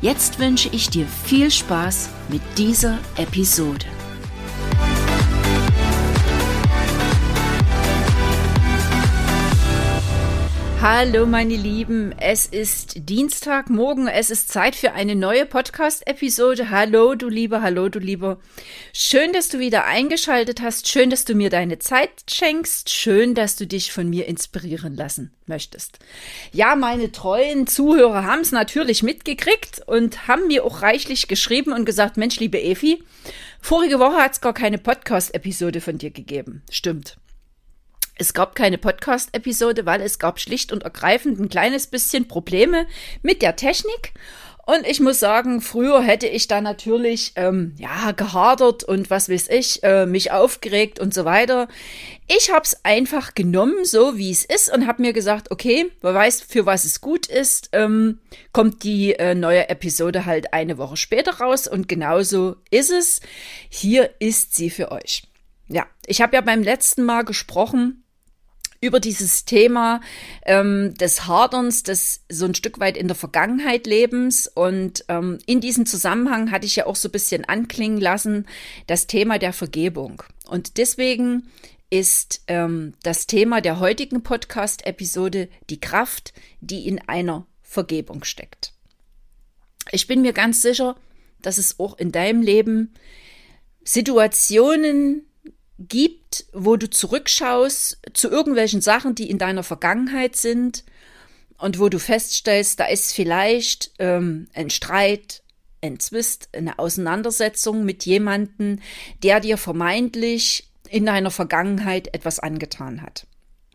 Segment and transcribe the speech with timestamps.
[0.00, 3.86] Jetzt wünsche ich dir viel Spaß mit dieser Episode.
[10.80, 16.70] Hallo meine Lieben, es ist Dienstagmorgen, es ist Zeit für eine neue Podcast-Episode.
[16.70, 18.38] Hallo du Lieber, hallo du Lieber.
[18.92, 23.56] Schön, dass du wieder eingeschaltet hast, schön, dass du mir deine Zeit schenkst, schön, dass
[23.56, 25.98] du dich von mir inspirieren lassen möchtest.
[26.52, 31.86] Ja, meine treuen Zuhörer haben es natürlich mitgekriegt und haben mir auch reichlich geschrieben und
[31.86, 33.02] gesagt, Mensch, liebe Efi,
[33.60, 36.62] vorige Woche hat es gar keine Podcast-Episode von dir gegeben.
[36.70, 37.16] Stimmt.
[38.20, 42.86] Es gab keine Podcast-Episode, weil es gab schlicht und ergreifend ein kleines bisschen Probleme
[43.22, 44.12] mit der Technik.
[44.66, 49.48] Und ich muss sagen, früher hätte ich da natürlich ähm, ja gehadert und was weiß
[49.48, 51.68] ich, äh, mich aufgeregt und so weiter.
[52.26, 56.12] Ich habe es einfach genommen, so wie es ist, und habe mir gesagt, okay, wer
[56.12, 58.18] weiß, für was es gut ist, ähm,
[58.52, 63.20] kommt die äh, neue Episode halt eine Woche später raus und genauso ist es.
[63.70, 65.22] Hier ist sie für euch.
[65.68, 68.04] Ja, ich habe ja beim letzten Mal gesprochen
[68.80, 70.00] über dieses Thema
[70.44, 74.46] ähm, des Haderns, des so ein Stück weit in der Vergangenheit Lebens.
[74.46, 78.46] Und ähm, in diesem Zusammenhang hatte ich ja auch so ein bisschen anklingen lassen,
[78.86, 80.22] das Thema der Vergebung.
[80.48, 81.48] Und deswegen
[81.90, 88.72] ist ähm, das Thema der heutigen Podcast-Episode die Kraft, die in einer Vergebung steckt.
[89.90, 90.96] Ich bin mir ganz sicher,
[91.40, 92.92] dass es auch in deinem Leben
[93.84, 95.27] Situationen
[95.78, 100.84] gibt, wo du zurückschaust zu irgendwelchen Sachen, die in deiner Vergangenheit sind
[101.58, 105.42] und wo du feststellst, da ist vielleicht ähm, ein Streit,
[105.80, 108.80] ein Zwist, eine Auseinandersetzung mit jemandem,
[109.22, 113.26] der dir vermeintlich in deiner Vergangenheit etwas angetan hat,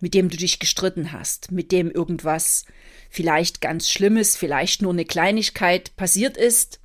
[0.01, 2.65] mit dem du dich gestritten hast, mit dem irgendwas
[3.09, 6.79] vielleicht ganz Schlimmes, vielleicht nur eine Kleinigkeit passiert ist.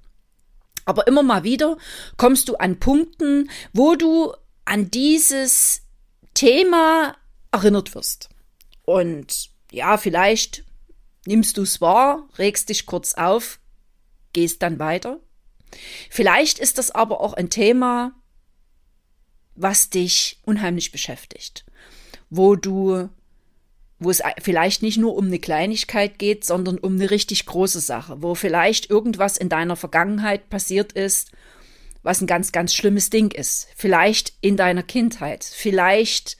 [0.85, 1.77] Aber immer mal wieder
[2.17, 4.33] kommst du an Punkten, wo du
[4.69, 5.81] an dieses
[6.35, 7.17] Thema
[7.51, 8.29] erinnert wirst.
[8.85, 10.63] Und ja, vielleicht
[11.27, 13.61] nimmst du es wahr, regst dich kurz auf,
[14.35, 15.21] gehst dann weiter.
[16.11, 18.13] Vielleicht ist das aber auch ein Thema,
[19.55, 21.65] was dich unheimlich beschäftigt,
[22.29, 23.09] wo du,
[23.99, 28.21] wo es vielleicht nicht nur um eine Kleinigkeit geht, sondern um eine richtig große Sache,
[28.21, 31.33] wo vielleicht irgendwas in deiner Vergangenheit passiert ist,
[32.09, 33.69] was ein ganz, ganz schlimmes Ding ist.
[33.77, 36.39] Vielleicht in deiner Kindheit, vielleicht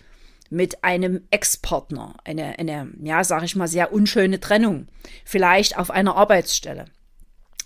[0.49, 4.89] mit einem Ex-Partner, eine, eine, ja, sag ich mal, sehr unschöne Trennung,
[5.27, 6.87] vielleicht auf einer Arbeitsstelle.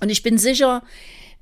[0.00, 0.82] Und ich bin sicher,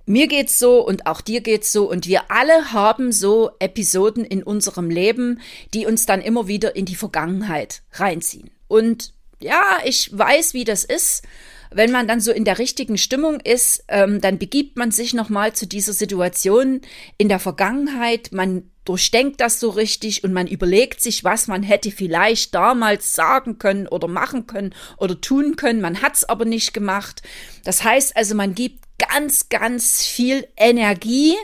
[0.05, 4.43] mir geht's so und auch dir geht's so und wir alle haben so Episoden in
[4.43, 5.41] unserem Leben,
[5.73, 8.51] die uns dann immer wieder in die Vergangenheit reinziehen.
[8.69, 11.23] Und ja, ich weiß, wie das ist
[11.73, 15.53] wenn man dann so in der richtigen Stimmung ist, ähm, dann begibt man sich nochmal
[15.53, 16.81] zu dieser Situation
[17.17, 18.33] in der Vergangenheit.
[18.33, 23.59] Man durchdenkt das so richtig und man überlegt sich, was man hätte vielleicht damals sagen
[23.59, 25.81] können oder machen können oder tun können.
[25.81, 27.23] Man hat es aber nicht gemacht.
[27.65, 31.37] Das heißt also, man gibt ganz, ganz viel Energie,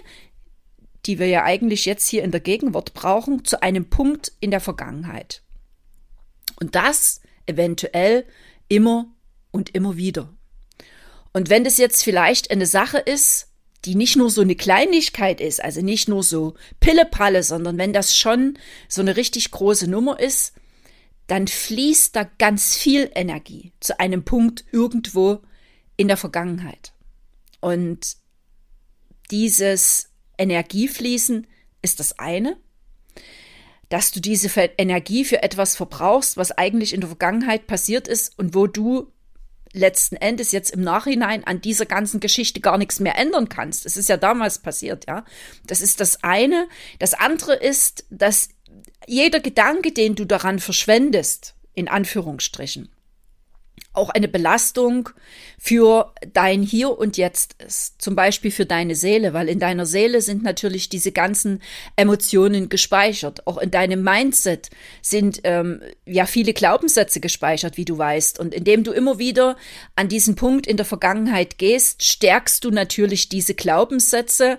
[1.06, 4.60] die wir ja eigentlich jetzt hier in der Gegenwart brauchen, zu einem Punkt in der
[4.60, 5.42] Vergangenheit.
[6.58, 8.24] Und das eventuell
[8.68, 9.06] immer
[9.56, 10.32] und immer wieder.
[11.32, 13.48] Und wenn das jetzt vielleicht eine Sache ist,
[13.86, 18.16] die nicht nur so eine Kleinigkeit ist, also nicht nur so Pillepalle, sondern wenn das
[18.16, 18.58] schon
[18.88, 20.52] so eine richtig große Nummer ist,
[21.26, 25.40] dann fließt da ganz viel Energie zu einem Punkt irgendwo
[25.96, 26.92] in der Vergangenheit.
[27.60, 28.16] Und
[29.30, 31.46] dieses Energiefließen
[31.80, 32.58] ist das eine,
[33.88, 34.48] dass du diese
[34.78, 39.12] Energie für etwas verbrauchst, was eigentlich in der Vergangenheit passiert ist und wo du
[39.76, 43.86] letzten Endes jetzt im Nachhinein an dieser ganzen Geschichte gar nichts mehr ändern kannst.
[43.86, 45.24] Es ist ja damals passiert, ja.
[45.66, 46.68] Das ist das eine.
[46.98, 48.48] Das andere ist, dass
[49.06, 52.88] jeder Gedanke, den du daran verschwendest, in Anführungsstrichen,
[53.96, 55.10] auch eine Belastung
[55.58, 58.00] für dein Hier und Jetzt ist.
[58.00, 61.62] Zum Beispiel für deine Seele, weil in deiner Seele sind natürlich diese ganzen
[61.96, 63.46] Emotionen gespeichert.
[63.46, 64.70] Auch in deinem Mindset
[65.02, 68.38] sind ähm, ja viele Glaubenssätze gespeichert, wie du weißt.
[68.38, 69.56] Und indem du immer wieder
[69.94, 74.58] an diesen Punkt in der Vergangenheit gehst, stärkst du natürlich diese Glaubenssätze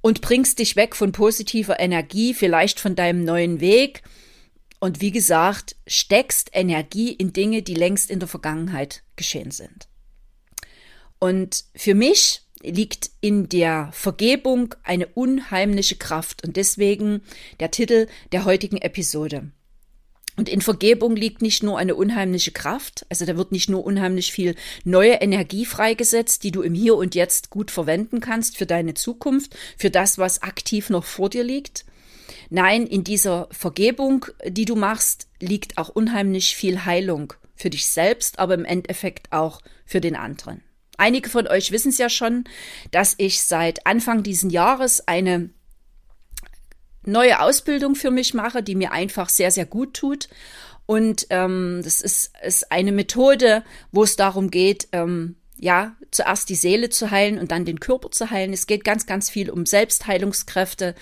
[0.00, 4.02] und bringst dich weg von positiver Energie, vielleicht von deinem neuen Weg
[4.80, 9.88] und wie gesagt, steckst Energie in Dinge, die längst in der Vergangenheit geschehen sind.
[11.18, 17.22] Und für mich liegt in der Vergebung eine unheimliche Kraft und deswegen
[17.60, 19.50] der Titel der heutigen Episode.
[20.36, 24.32] Und in Vergebung liegt nicht nur eine unheimliche Kraft, also da wird nicht nur unheimlich
[24.32, 28.92] viel neue Energie freigesetzt, die du im Hier und Jetzt gut verwenden kannst für deine
[28.92, 31.86] Zukunft, für das, was aktiv noch vor dir liegt,
[32.50, 38.38] Nein, in dieser Vergebung, die du machst, liegt auch unheimlich viel Heilung für dich selbst,
[38.38, 40.62] aber im Endeffekt auch für den anderen.
[40.98, 42.44] Einige von euch wissen es ja schon,
[42.90, 45.50] dass ich seit Anfang diesen Jahres eine
[47.04, 50.28] neue Ausbildung für mich mache, die mir einfach sehr, sehr gut tut.
[50.86, 56.54] Und ähm, das ist, ist eine Methode, wo es darum geht, ähm, ja, zuerst die
[56.54, 58.52] Seele zu heilen und dann den Körper zu heilen.
[58.52, 60.94] Es geht ganz, ganz viel um Selbstheilungskräfte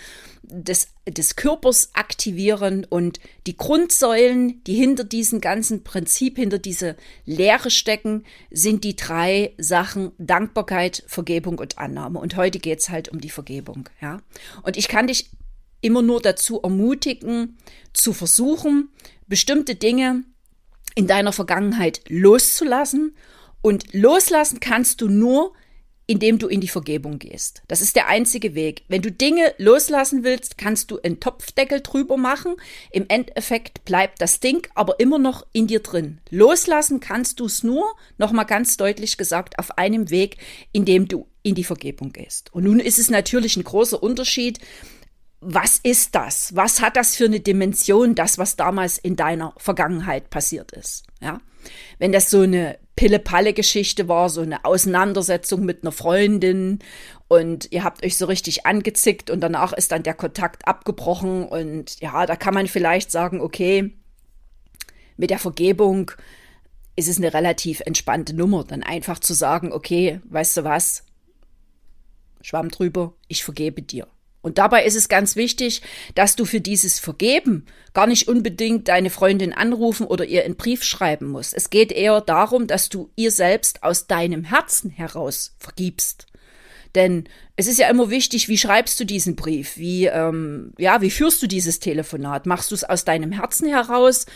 [0.42, 7.70] des, des Körpers aktivieren und die Grundsäulen, die hinter diesem ganzen Prinzip, hinter diese Lehre
[7.70, 12.18] stecken, sind die drei Sachen Dankbarkeit, Vergebung und Annahme.
[12.20, 14.20] Und heute geht's halt um die Vergebung, ja.
[14.62, 15.30] Und ich kann dich
[15.80, 17.58] immer nur dazu ermutigen,
[17.92, 18.90] zu versuchen,
[19.26, 20.24] bestimmte Dinge
[20.94, 23.14] in deiner Vergangenheit loszulassen
[23.64, 25.55] und loslassen kannst du nur,
[26.06, 27.62] indem du in die Vergebung gehst.
[27.66, 28.82] Das ist der einzige Weg.
[28.88, 32.56] Wenn du Dinge loslassen willst, kannst du einen Topfdeckel drüber machen.
[32.90, 36.20] Im Endeffekt bleibt das Ding aber immer noch in dir drin.
[36.28, 37.87] Loslassen kannst du es nur,
[38.19, 40.37] nochmal ganz deutlich gesagt, auf einem Weg,
[40.72, 42.52] indem du in die Vergebung gehst.
[42.52, 44.58] Und nun ist es natürlich ein großer Unterschied.
[45.40, 46.55] Was ist das?
[46.55, 51.06] Was hat das für eine Dimension, das, was damals in deiner Vergangenheit passiert ist?
[51.22, 51.40] Ja.
[51.99, 56.79] Wenn das so eine Pille-Palle-Geschichte war, so eine Auseinandersetzung mit einer Freundin.
[57.29, 61.44] Und ihr habt euch so richtig angezickt und danach ist dann der Kontakt abgebrochen.
[61.44, 63.93] Und ja, da kann man vielleicht sagen, okay,
[65.17, 66.11] mit der Vergebung
[66.96, 71.05] ist es eine relativ entspannte Nummer, dann einfach zu sagen, okay, weißt du was,
[72.40, 74.06] Schwamm drüber, ich vergebe dir.
[74.44, 75.81] Und dabei ist es ganz wichtig,
[76.14, 77.64] dass du für dieses Vergeben
[77.94, 81.55] gar nicht unbedingt deine Freundin anrufen oder ihr einen Brief schreiben musst.
[81.55, 86.26] Es geht eher darum, dass du ihr selbst aus deinem Herzen heraus vergibst.
[86.94, 87.25] Denn
[87.56, 89.79] es ist ja immer wichtig, wie schreibst du diesen Brief?
[89.79, 92.44] Wie, ähm, ja, wie führst du dieses Telefonat?
[92.44, 94.26] Machst du es aus deinem Herzen heraus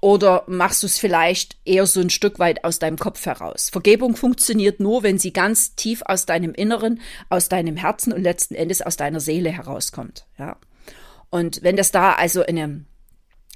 [0.00, 3.70] oder machst du es vielleicht eher so ein Stück weit aus deinem Kopf heraus?
[3.70, 8.54] Vergebung funktioniert nur, wenn sie ganz tief aus deinem Inneren, aus deinem Herzen und letzten
[8.54, 10.26] Endes aus deiner Seele herauskommt.
[10.38, 10.56] Ja.
[11.30, 12.84] Und wenn das da also eine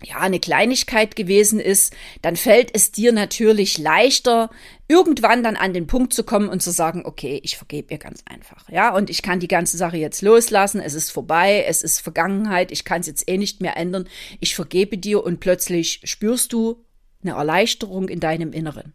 [0.02, 4.50] ja, eine Kleinigkeit gewesen ist, dann fällt es dir natürlich leichter,
[4.88, 8.23] irgendwann dann an den Punkt zu kommen und zu sagen, okay, ich vergebe ihr ganz
[8.25, 8.69] einfach.
[8.70, 12.73] Ja, und ich kann die ganze Sache jetzt loslassen, es ist vorbei, es ist Vergangenheit,
[12.73, 14.08] ich kann es jetzt eh nicht mehr ändern,
[14.41, 16.85] ich vergebe dir und plötzlich spürst du
[17.23, 18.94] eine Erleichterung in deinem Inneren.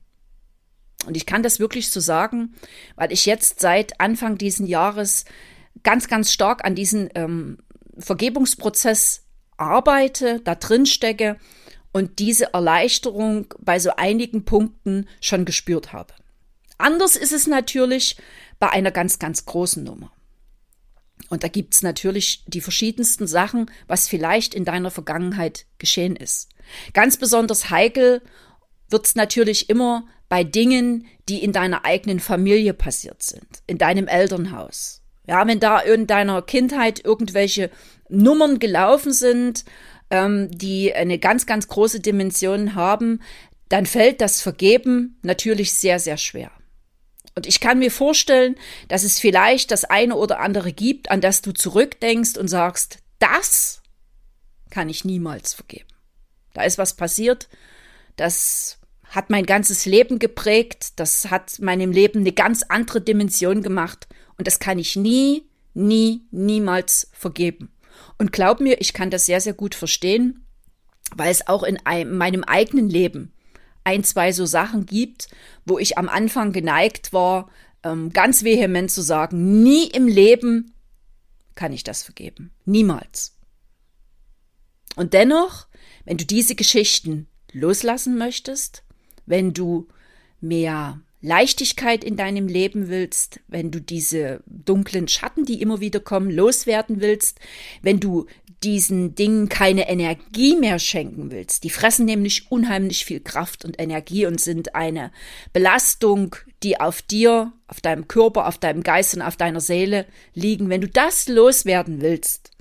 [1.05, 2.55] Und ich kann das wirklich so sagen,
[2.95, 5.25] weil ich jetzt seit Anfang diesen Jahres
[5.83, 7.59] ganz, ganz stark an diesen ähm,
[7.97, 9.24] Vergebungsprozess
[9.57, 11.37] arbeite, da drin stecke
[11.91, 16.13] und diese Erleichterung bei so einigen Punkten schon gespürt habe.
[16.77, 18.17] Anders ist es natürlich
[18.59, 20.11] bei einer ganz, ganz großen Nummer.
[21.29, 26.49] Und da gibt's natürlich die verschiedensten Sachen, was vielleicht in deiner Vergangenheit geschehen ist.
[26.93, 28.21] Ganz besonders heikel
[28.89, 35.01] wird's natürlich immer bei Dingen, die in deiner eigenen Familie passiert sind, in deinem Elternhaus.
[35.27, 37.71] Ja, wenn da in deiner Kindheit irgendwelche
[38.09, 39.65] Nummern gelaufen sind,
[40.09, 43.21] ähm, die eine ganz, ganz große Dimension haben,
[43.69, 46.51] dann fällt das Vergeben natürlich sehr, sehr schwer.
[47.35, 48.55] Und ich kann mir vorstellen,
[48.87, 53.81] dass es vielleicht das eine oder andere gibt, an das du zurückdenkst und sagst, das
[54.69, 55.89] kann ich niemals vergeben.
[56.53, 57.49] Da ist was passiert,
[58.15, 64.07] das hat mein ganzes Leben geprägt, das hat meinem Leben eine ganz andere Dimension gemacht
[64.37, 67.71] und das kann ich nie, nie, niemals vergeben.
[68.17, 70.45] Und glaub mir, ich kann das sehr, sehr gut verstehen,
[71.15, 73.33] weil es auch in einem, meinem eigenen Leben
[73.83, 75.27] ein, zwei so Sachen gibt,
[75.65, 77.49] wo ich am Anfang geneigt war,
[77.83, 80.73] ähm, ganz vehement zu sagen, nie im Leben
[81.53, 82.51] kann ich das vergeben.
[82.65, 83.37] Niemals.
[84.95, 85.67] Und dennoch,
[86.03, 88.83] wenn du diese Geschichten loslassen möchtest,
[89.25, 89.87] wenn du
[90.41, 96.29] mehr Leichtigkeit in deinem Leben willst, wenn du diese dunklen Schatten, die immer wieder kommen,
[96.29, 97.39] loswerden willst,
[97.81, 98.27] wenn du
[98.63, 101.63] diesen Dingen keine Energie mehr schenken willst.
[101.63, 105.11] Die fressen nämlich unheimlich viel Kraft und Energie und sind eine
[105.51, 110.69] Belastung, die auf dir, auf deinem Körper, auf deinem Geist und auf deiner Seele liegen.
[110.69, 112.51] Wenn du das loswerden willst,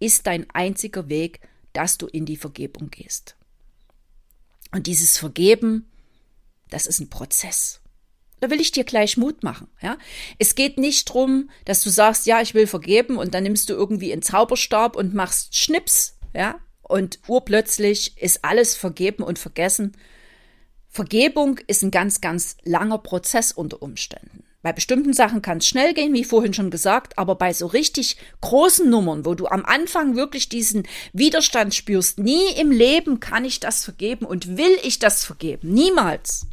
[0.00, 1.40] ist dein einziger Weg,
[1.72, 3.36] dass du in die Vergebung gehst.
[4.72, 5.86] Und dieses Vergeben,
[6.70, 7.81] das ist ein Prozess.
[8.42, 9.68] Da will ich dir gleich Mut machen.
[9.80, 9.96] Ja?
[10.36, 13.72] Es geht nicht drum, dass du sagst, ja, ich will vergeben und dann nimmst du
[13.72, 19.92] irgendwie einen Zauberstab und machst Schnips, ja, und urplötzlich ist alles vergeben und vergessen.
[20.88, 24.42] Vergebung ist ein ganz, ganz langer Prozess unter Umständen.
[24.60, 28.16] Bei bestimmten Sachen kann es schnell gehen, wie vorhin schon gesagt, aber bei so richtig
[28.40, 30.82] großen Nummern, wo du am Anfang wirklich diesen
[31.12, 35.72] Widerstand spürst, nie im Leben kann ich das vergeben und will ich das vergeben.
[35.72, 36.48] Niemals.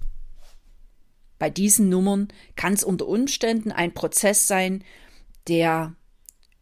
[1.39, 4.83] Bei diesen Nummern kann es unter Umständen ein Prozess sein,
[5.47, 5.95] der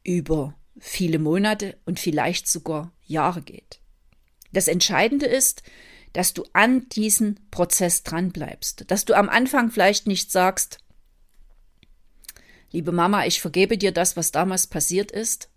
[0.03, 3.81] über viele Monate und vielleicht sogar Jahre geht.
[4.53, 5.63] Das Entscheidende ist,
[6.13, 10.77] dass du an diesen Prozess dranbleibst, dass du am Anfang vielleicht nicht sagst,
[12.72, 15.50] liebe Mama, ich vergebe dir das, was damals passiert ist,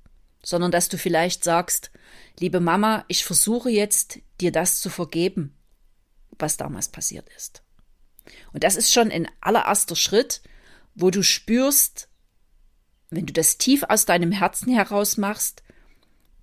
[0.43, 1.91] sondern dass du vielleicht sagst,
[2.39, 5.55] liebe Mama, ich versuche jetzt dir das zu vergeben,
[6.39, 7.63] was damals passiert ist.
[8.53, 10.43] Und das ist schon ein allererster Schritt,
[10.95, 12.09] wo du spürst,
[13.11, 15.63] wenn du das tief aus deinem Herzen heraus machst,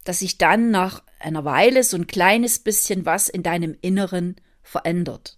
[0.04, 5.38] dass sich dann nach einer Weile so ein kleines bisschen was in deinem Inneren verändert.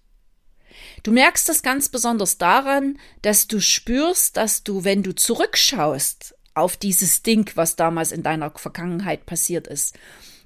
[1.03, 6.77] Du merkst das ganz besonders daran, dass du spürst, dass du, wenn du zurückschaust auf
[6.77, 9.97] dieses Ding, was damals in deiner Vergangenheit passiert ist,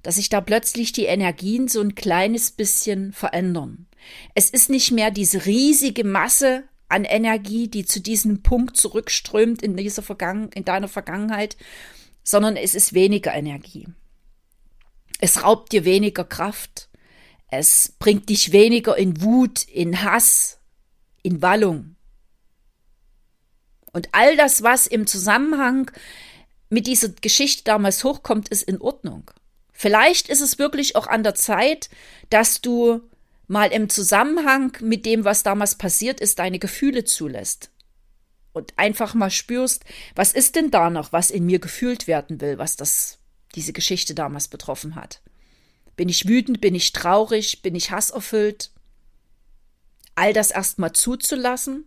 [0.04, 3.88] dass sich da plötzlich die Energien so ein kleines bisschen verändern.
[4.36, 9.76] Es ist nicht mehr diese riesige Masse an Energie, die zu diesem Punkt zurückströmt in
[9.76, 11.58] dieser Vergangen in deiner Vergangenheit,
[12.24, 13.88] sondern es ist weniger Energie.
[15.20, 16.90] Es raubt dir weniger Kraft.
[17.50, 20.60] Es bringt dich weniger in Wut, in Hass,
[21.22, 21.96] in Wallung.
[23.94, 25.90] Und all das, was im Zusammenhang
[26.70, 29.32] mit dieser Geschichte damals hochkommt, ist in Ordnung.
[29.74, 31.90] Vielleicht ist es wirklich auch an der Zeit,
[32.30, 33.02] dass du
[33.48, 37.72] mal im Zusammenhang mit dem, was damals passiert ist, deine Gefühle zulässt.
[38.54, 39.84] Und einfach mal spürst,
[40.16, 43.18] was ist denn da noch, was in mir gefühlt werden will, was das,
[43.56, 45.22] diese Geschichte damals betroffen hat.
[45.96, 48.72] Bin ich wütend, bin ich traurig, bin ich hasserfüllt?
[50.16, 51.86] All das erstmal zuzulassen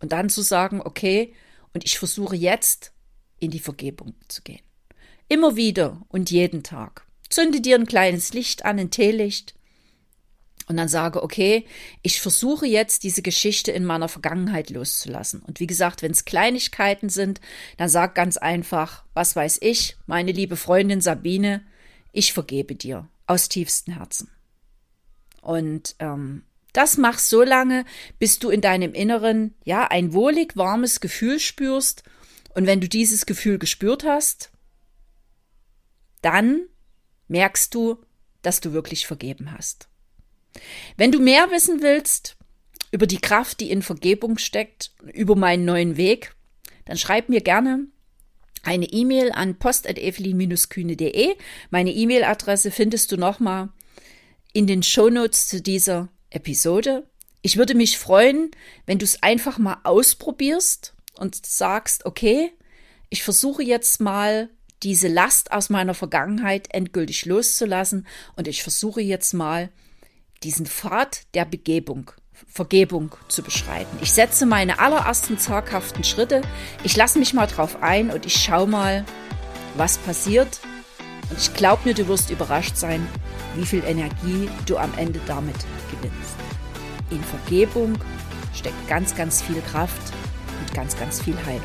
[0.00, 1.32] und dann zu sagen, okay,
[1.72, 2.92] und ich versuche jetzt
[3.38, 4.62] in die Vergebung zu gehen.
[5.28, 7.06] Immer wieder und jeden Tag.
[7.30, 9.54] Zünde dir ein kleines Licht an, ein Teelicht
[10.70, 11.66] und dann sage, okay,
[12.02, 15.42] ich versuche jetzt diese Geschichte in meiner Vergangenheit loszulassen.
[15.42, 17.40] Und wie gesagt, wenn es Kleinigkeiten sind,
[17.76, 21.64] dann sag ganz einfach, was weiß ich, meine liebe Freundin Sabine,
[22.12, 24.30] ich vergebe dir aus tiefstem Herzen.
[25.40, 27.84] Und ähm, das machst so lange,
[28.20, 32.04] bis du in deinem Inneren ja ein wohlig warmes Gefühl spürst.
[32.54, 34.50] Und wenn du dieses Gefühl gespürt hast,
[36.22, 36.62] dann
[37.30, 37.96] merkst du,
[38.42, 39.88] dass du wirklich vergeben hast.
[40.96, 42.36] Wenn du mehr wissen willst
[42.90, 46.34] über die Kraft, die in Vergebung steckt, über meinen neuen Weg,
[46.84, 47.86] dann schreib mir gerne
[48.62, 51.36] eine E-Mail an post.evelyn-kühne.de.
[51.70, 53.70] Meine E-Mail-Adresse findest du nochmal
[54.52, 57.08] in den Shownotes zu dieser Episode.
[57.42, 58.50] Ich würde mich freuen,
[58.86, 62.52] wenn du es einfach mal ausprobierst und sagst, okay,
[63.08, 64.50] ich versuche jetzt mal
[64.82, 68.06] diese Last aus meiner Vergangenheit endgültig loszulassen
[68.36, 69.70] und ich versuche jetzt mal
[70.42, 72.10] diesen Pfad der Begebung,
[72.48, 73.98] Vergebung zu beschreiten.
[74.00, 76.42] Ich setze meine allerersten zaghaften Schritte,
[76.82, 79.04] ich lasse mich mal drauf ein und ich schaue mal,
[79.76, 80.60] was passiert.
[81.28, 83.06] Und ich glaube mir, du wirst überrascht sein,
[83.54, 85.56] wie viel Energie du am Ende damit
[85.90, 86.36] gewinnst.
[87.10, 87.98] In Vergebung
[88.54, 90.12] steckt ganz, ganz viel Kraft
[90.60, 91.62] und ganz, ganz viel Heilung.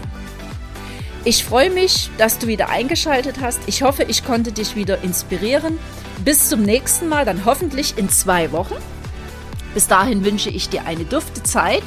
[1.27, 3.59] Ich freue mich, dass du wieder eingeschaltet hast.
[3.65, 5.79] Ich hoffe, ich konnte dich wieder inspirieren.
[6.23, 8.75] Bis zum nächsten Mal, dann hoffentlich in zwei Wochen.
[9.73, 11.83] Bis dahin wünsche ich dir eine dufte Zeit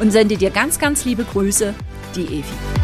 [0.00, 1.74] und sende dir ganz, ganz liebe Grüße,
[2.16, 2.81] die Evi.